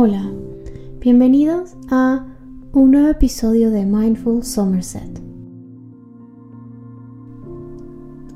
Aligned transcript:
Hola, 0.00 0.30
bienvenidos 1.00 1.76
a 1.90 2.24
un 2.72 2.92
nuevo 2.92 3.08
episodio 3.08 3.72
de 3.72 3.84
Mindful 3.84 4.44
Somerset. 4.44 5.20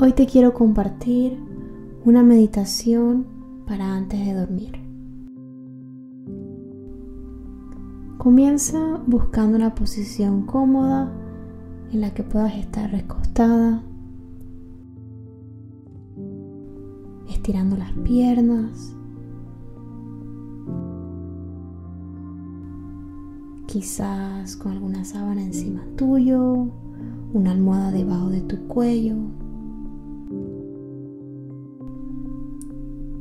Hoy 0.01 0.13
te 0.13 0.27
quiero 0.27 0.55
compartir 0.55 1.39
una 2.05 2.25
meditación 2.25 3.29
para 3.65 3.95
antes 3.95 4.27
de 4.27 4.35
dormir. 4.35 4.73
Comienza 8.19 9.01
buscando 9.07 9.57
una 9.57 9.77
posición 9.77 10.47
cómoda 10.47 11.13
en 11.93 12.01
la 12.01 12.13
que 12.13 12.25
puedas 12.25 12.57
estar 12.57 12.91
recostada, 12.91 13.85
estirando 17.29 17.77
las 17.77 17.93
piernas 17.99 18.97
quizás 23.67 24.57
con 24.57 24.73
alguna 24.73 25.05
sábana 25.05 25.43
encima 25.43 25.83
tuyo, 25.97 26.69
una 27.33 27.53
almohada 27.53 27.91
debajo 27.91 28.29
de 28.29 28.41
tu 28.43 28.59
cuello 28.69 29.17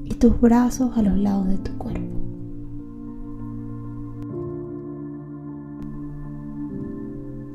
y 0.05 0.13
tus 0.15 0.39
brazos 0.41 0.97
a 0.97 1.01
los 1.01 1.17
lados 1.17 1.47
de 1.47 1.57
tu 1.57 1.71
cuerpo. 1.77 2.01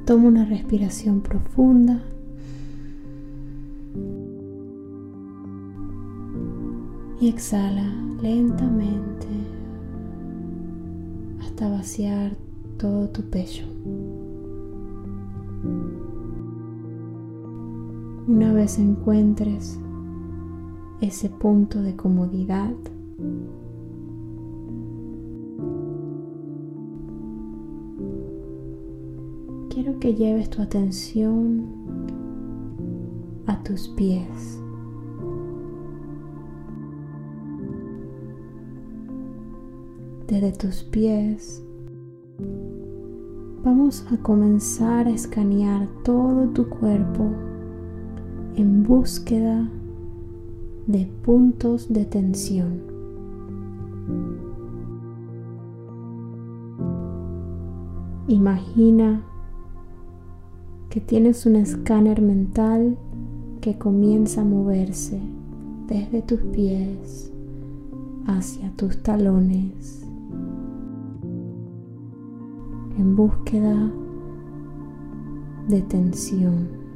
Toma 0.06 0.28
una 0.28 0.44
respiración 0.44 1.20
profunda. 1.20 2.00
Y 7.18 7.28
exhala 7.28 7.92
lentamente 8.22 9.26
hasta 11.40 11.68
vaciar 11.68 12.36
todo 12.78 13.08
tu 13.08 13.22
pecho. 13.22 13.64
Una 18.28 18.52
vez 18.52 18.78
encuentres 18.78 19.78
ese 21.00 21.28
punto 21.28 21.80
de 21.82 21.94
comodidad, 21.94 22.74
quiero 29.70 29.98
que 30.00 30.14
lleves 30.14 30.50
tu 30.50 30.62
atención 30.62 31.66
a 33.46 33.62
tus 33.62 33.88
pies. 33.90 34.60
Desde 40.26 40.52
tus 40.52 40.82
pies 40.82 41.62
vamos 43.66 44.06
a 44.12 44.16
comenzar 44.18 45.08
a 45.08 45.10
escanear 45.10 45.88
todo 46.04 46.46
tu 46.50 46.68
cuerpo 46.68 47.24
en 48.54 48.84
búsqueda 48.84 49.68
de 50.86 51.10
puntos 51.24 51.92
de 51.92 52.04
tensión. 52.04 52.80
Imagina 58.28 59.24
que 60.88 61.00
tienes 61.00 61.44
un 61.44 61.56
escáner 61.56 62.22
mental 62.22 62.96
que 63.60 63.76
comienza 63.76 64.42
a 64.42 64.44
moverse 64.44 65.20
desde 65.88 66.22
tus 66.22 66.38
pies 66.38 67.32
hacia 68.28 68.70
tus 68.76 69.02
talones 69.02 70.05
en 72.98 73.14
búsqueda 73.14 73.90
de 75.68 75.82
tensión. 75.82 76.86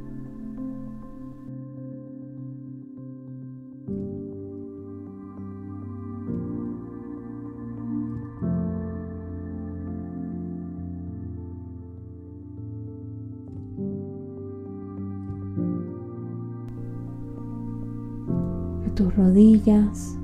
a 18.85 18.95
tus 18.95 19.15
rodillas, 19.15 20.20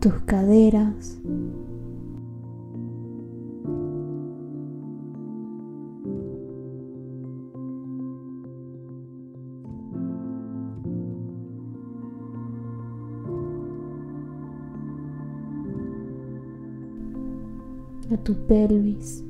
tus 0.00 0.14
caderas, 0.22 1.20
a 18.10 18.16
tu 18.16 18.34
pelvis. 18.46 19.29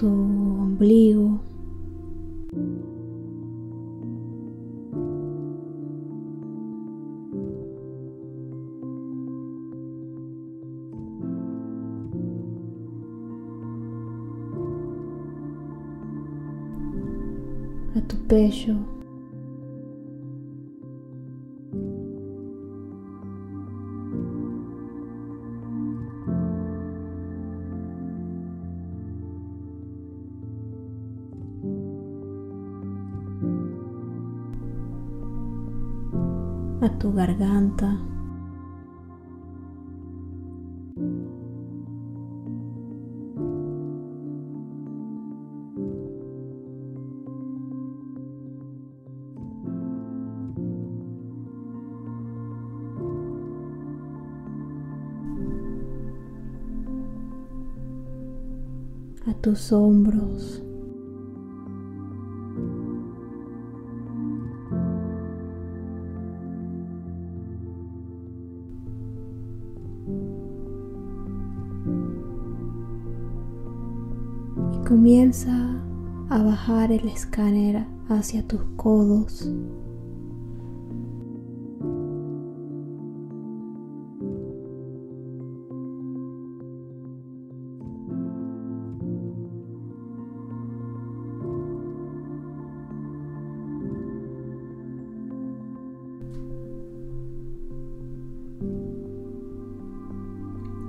Tu 0.00 0.06
ombligo. 0.06 1.38
a 17.94 18.00
tu 18.08 18.16
pecho. 18.28 18.99
Tu 37.00 37.12
garganta. 37.14 37.98
a 59.26 59.34
tus 59.34 59.72
hombros. 59.72 60.69
Comienza 75.00 75.50
a 76.28 76.42
bajar 76.42 76.92
el 76.92 77.08
escáner 77.08 77.86
hacia 78.10 78.46
tus 78.46 78.60
codos. 78.76 79.48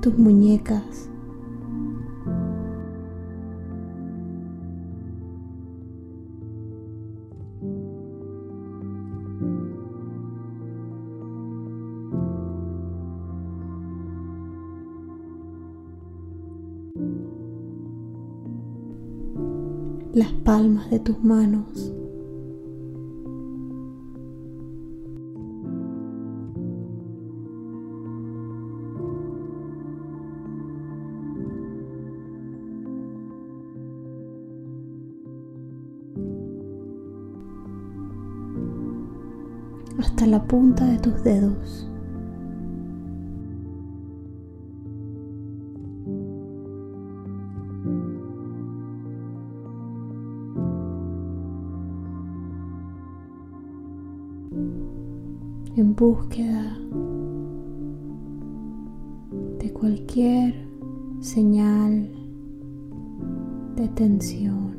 tus 0.01 0.17
muñecas. 0.17 1.10
Las 20.13 20.31
palmas 20.43 20.89
de 20.89 20.99
tus 20.99 21.23
manos. 21.23 21.93
hasta 39.99 40.25
la 40.25 40.43
punta 40.43 40.85
de 40.85 40.97
tus 40.97 41.23
dedos. 41.23 41.90
En 54.51 55.95
búsqueda 55.95 56.77
de 59.59 59.71
cualquier 59.73 60.67
señal 61.19 62.09
de 63.75 63.87
tensión. 63.89 64.70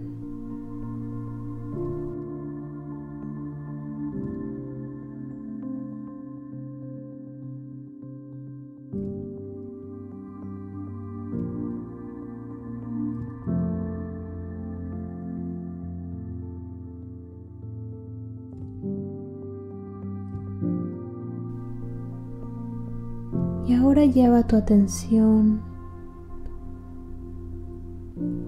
Y 23.66 23.74
ahora 23.74 24.04
lleva 24.04 24.46
tu 24.46 24.56
atención 24.56 25.62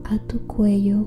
a 0.04 0.18
tu 0.18 0.46
cuello. 0.46 1.06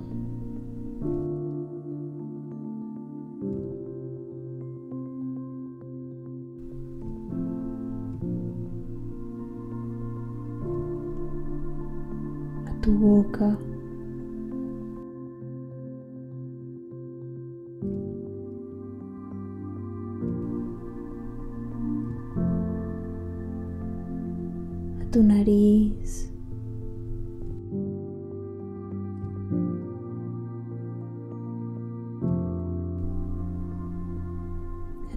Tu 25.12 25.24
nariz. 25.24 26.31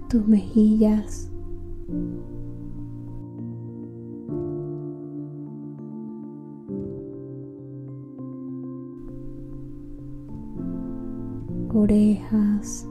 Tus 0.08 0.26
mejillas. 0.26 1.30
orejas, 11.80 12.86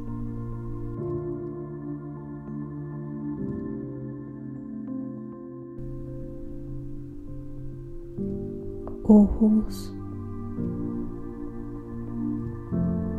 ojos, 9.09 9.91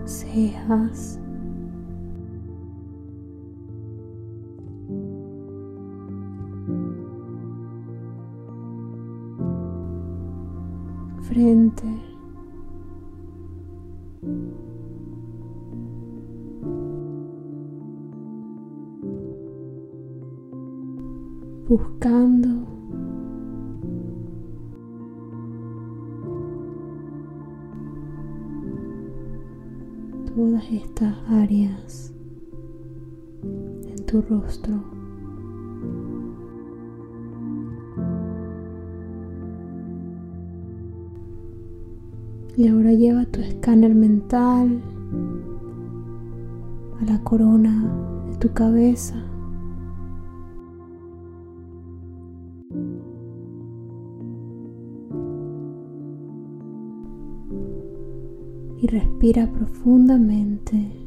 cejas, 0.05 1.19
frente, 11.23 11.89
buscando 21.69 22.60
tu 34.11 34.21
rostro. 34.23 34.75
Y 42.57 42.67
ahora 42.67 42.93
lleva 42.93 43.25
tu 43.27 43.41
escáner 43.41 43.95
mental 43.95 44.83
a 47.01 47.05
la 47.05 47.23
corona 47.23 48.25
de 48.29 48.37
tu 48.37 48.53
cabeza. 48.53 49.27
y 58.83 58.87
respira 58.87 59.47
profundamente. 59.53 61.00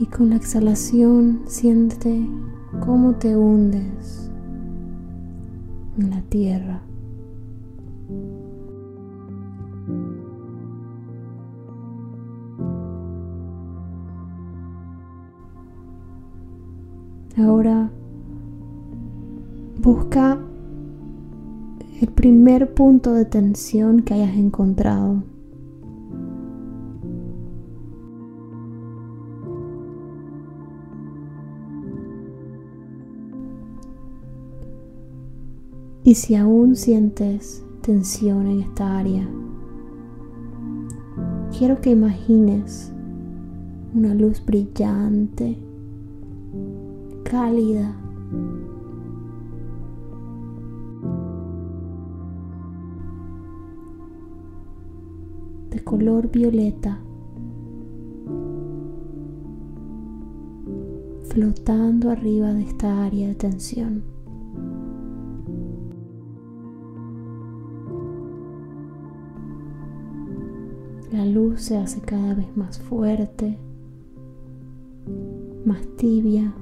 Y 0.00 0.06
con 0.06 0.30
la 0.30 0.36
exhalación 0.36 1.40
siente 1.46 2.24
cómo 2.84 3.14
te 3.16 3.36
hundes 3.36 4.30
en 5.98 6.10
la 6.10 6.22
tierra. 6.22 6.82
Ahora 17.36 17.90
busca 19.80 20.38
el 22.00 22.08
primer 22.08 22.74
punto 22.74 23.14
de 23.14 23.24
tensión 23.24 24.02
que 24.02 24.14
hayas 24.14 24.36
encontrado. 24.36 25.22
Y 36.08 36.14
si 36.14 36.36
aún 36.36 36.74
sientes 36.74 37.62
tensión 37.82 38.46
en 38.46 38.60
esta 38.60 38.98
área, 38.98 39.28
quiero 41.58 41.82
que 41.82 41.90
imagines 41.90 42.90
una 43.94 44.14
luz 44.14 44.42
brillante 44.42 45.58
cálida. 47.24 47.94
de 55.68 55.84
color 55.84 56.30
violeta. 56.30 57.00
flotando 61.24 62.10
arriba 62.10 62.54
de 62.54 62.62
esta 62.62 63.04
área 63.04 63.28
de 63.28 63.34
tensión. 63.34 64.17
La 71.18 71.26
luz 71.26 71.62
se 71.62 71.76
hace 71.76 72.00
cada 72.00 72.32
vez 72.32 72.56
más 72.56 72.78
fuerte, 72.78 73.58
más 75.64 75.84
tibia. 75.96 76.54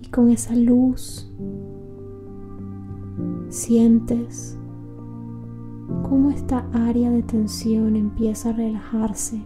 Y 0.00 0.08
con 0.08 0.30
esa 0.30 0.56
luz 0.56 1.30
sientes 3.50 4.56
cómo 6.08 6.30
esta 6.30 6.66
área 6.72 7.10
de 7.10 7.22
tensión 7.22 7.94
empieza 7.94 8.48
a 8.48 8.52
relajarse. 8.54 9.42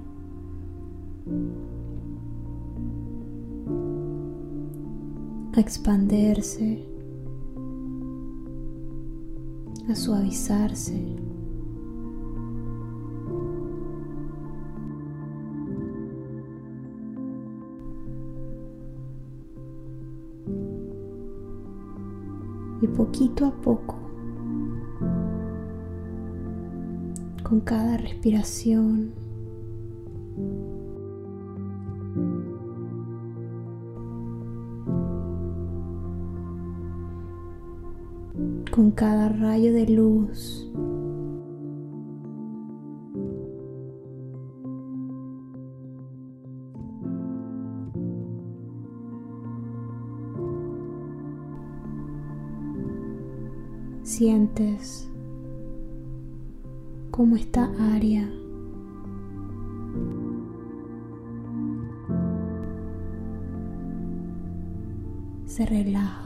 a 5.57 5.61
expandirse, 5.61 6.94
a 9.89 9.95
suavizarse. 9.95 10.95
Y 22.81 22.87
poquito 22.89 23.47
a 23.47 23.51
poco 23.51 23.97
con 27.43 27.61
cada 27.61 27.97
respiración. 27.97 29.24
Con 38.75 38.91
cada 38.91 39.29
rayo 39.29 39.73
de 39.73 39.87
luz. 39.87 40.69
Sientes 54.03 55.09
cómo 57.13 57.37
esta 57.37 57.71
área 57.95 58.29
se 65.47 65.65
relaja. 65.65 66.24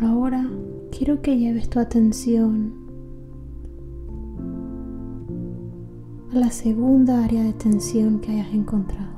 Ahora 0.00 0.48
quiero 0.90 1.22
que 1.22 1.38
lleves 1.38 1.68
tu 1.68 1.78
atención 1.78 2.84
la 6.34 6.50
segunda 6.50 7.22
área 7.22 7.44
de 7.44 7.52
tensión 7.52 8.18
que 8.18 8.32
hayas 8.32 8.52
encontrado. 8.52 9.14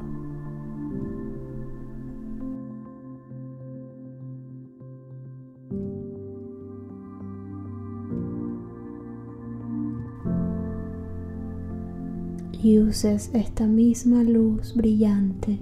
Y 12.62 12.78
uses 12.80 13.30
esta 13.32 13.66
misma 13.66 14.22
luz 14.22 14.74
brillante 14.74 15.58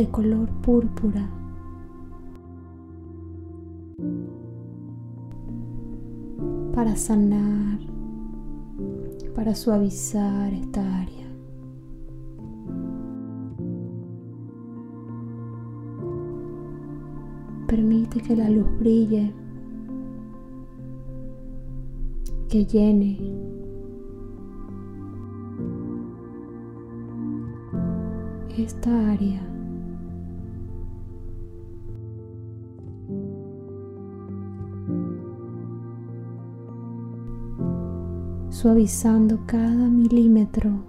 de 0.00 0.08
color 0.08 0.48
púrpura 0.62 1.28
para 6.74 6.96
sanar, 6.96 7.78
para 9.34 9.54
suavizar 9.54 10.54
esta 10.54 10.80
área. 11.02 11.26
Permite 17.66 18.22
que 18.22 18.34
la 18.36 18.48
luz 18.48 18.68
brille, 18.78 19.34
que 22.48 22.64
llene 22.64 23.18
esta 28.56 29.10
área. 29.10 29.59
Suavizando 38.60 39.38
cada 39.46 39.88
milímetro. 39.88 40.84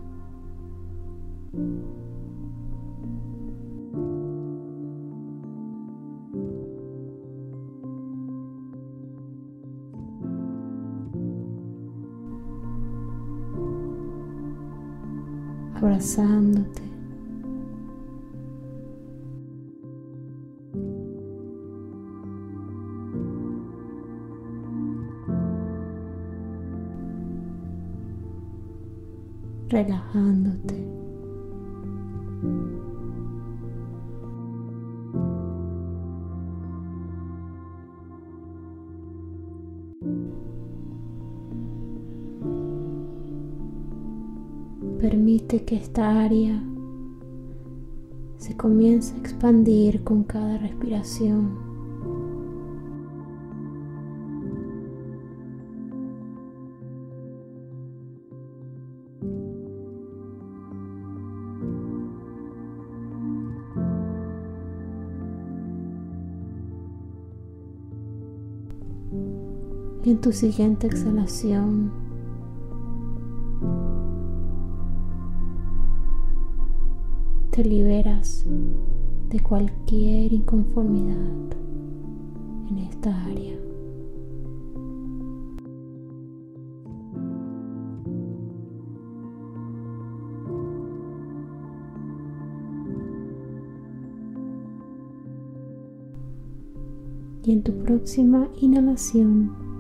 abrazándote. 15.76 16.81
Relajándote. 29.72 30.88
Permite 45.00 45.64
que 45.64 45.78
esta 45.78 46.22
área 46.22 46.62
se 48.38 48.56
comience 48.56 49.16
a 49.16 49.18
expandir 49.20 50.04
con 50.04 50.24
cada 50.24 50.58
respiración. 50.58 51.71
En 70.12 70.20
tu 70.20 70.34
siguiente 70.34 70.88
exhalación, 70.88 71.90
te 77.52 77.64
liberas 77.64 78.46
de 79.30 79.40
cualquier 79.40 80.34
inconformidad 80.34 81.16
en 82.70 82.78
esta 82.80 83.24
área. 83.24 83.58
Y 97.44 97.54
en 97.54 97.64
tu 97.64 97.74
próxima 97.78 98.50
inhalación, 98.60 99.71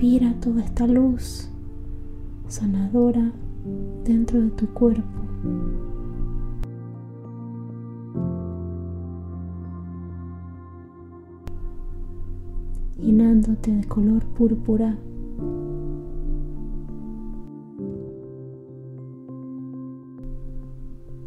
Respira 0.00 0.32
toda 0.40 0.62
esta 0.62 0.86
luz 0.86 1.50
sanadora 2.48 3.32
dentro 4.02 4.40
de 4.40 4.50
tu 4.52 4.66
cuerpo. 4.68 5.04
llenándote 12.96 13.72
de 13.72 13.84
color 13.84 14.24
púrpura. 14.24 14.96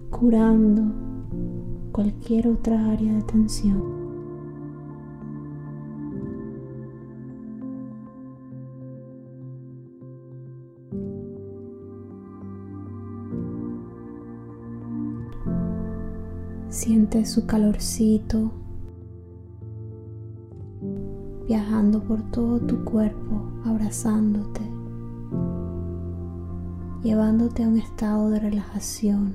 curando 0.10 0.82
cualquier 1.92 2.48
otra 2.48 2.90
área 2.90 3.14
de 3.14 3.22
tensión. 3.22 4.03
Siente 16.84 17.26
su 17.26 17.46
calorcito 17.46 18.52
viajando 21.48 22.04
por 22.04 22.22
todo 22.24 22.60
tu 22.60 22.84
cuerpo, 22.84 23.42
abrazándote, 23.64 24.60
llevándote 27.02 27.64
a 27.64 27.70
un 27.70 27.78
estado 27.78 28.30
de 28.32 28.40
relajación. 28.42 29.34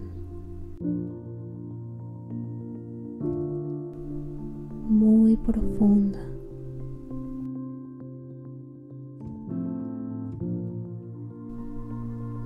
muy 4.90 5.38
profunda. 5.38 6.18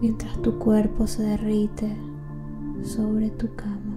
Mientras 0.01 0.41
tu 0.43 0.61
cuerpo 0.61 1.09
se 1.09 1.25
derrite 1.25 1.93
sobre 2.85 3.31
tu 3.31 3.53
cama. 3.57 3.92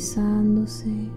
Suavizándose. 0.00 1.10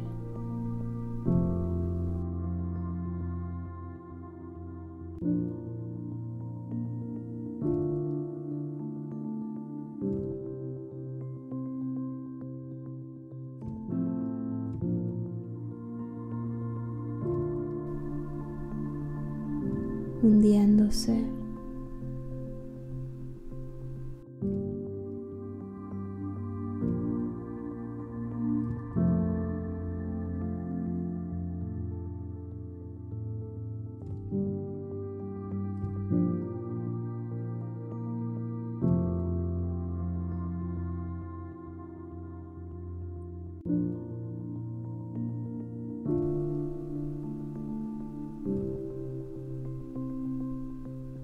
hundiéndose 20.23 21.42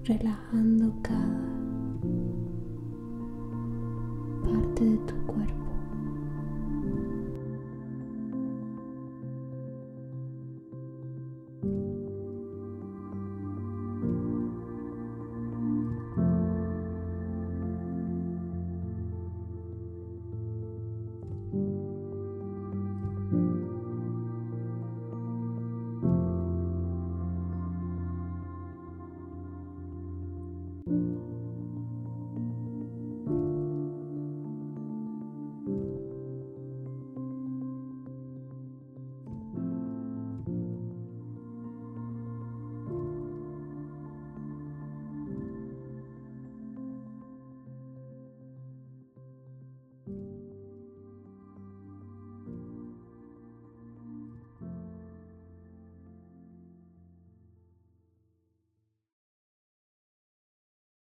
relajando 0.04 0.94
cada 1.02 1.60
parte 4.42 4.84
de 4.84 4.96
tu 4.98 5.14
cuerpo. 5.26 5.59
you. 30.90 31.39